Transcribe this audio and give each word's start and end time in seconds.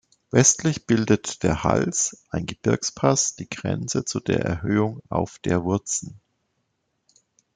Westlich 0.31 0.87
bildet 0.87 1.43
der 1.43 1.63
Hals, 1.63 2.23
ein 2.31 2.47
Gebirgspass, 2.47 3.35
die 3.35 3.47
Grenze 3.47 4.03
zu 4.03 4.19
der 4.19 4.39
Erhöhung 4.39 5.03
"Auf 5.09 5.37
der 5.37 5.63
Wurzen". 5.63 6.19